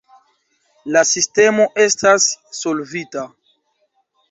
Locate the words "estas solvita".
1.85-3.29